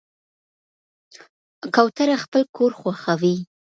کوتره 1.75 2.15
خپل 2.23 2.41
کور 2.55 2.71
خوښوي. 2.79 3.35